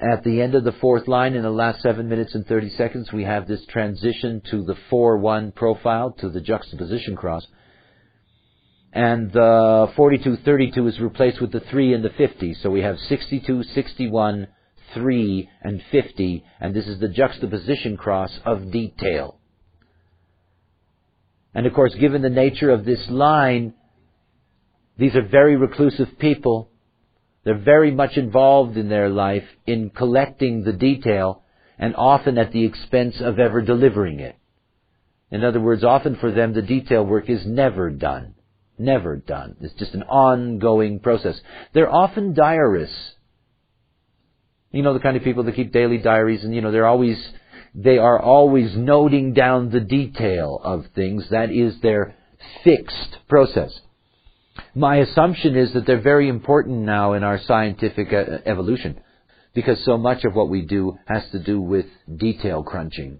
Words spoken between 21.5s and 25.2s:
And of course, given the nature of this line, these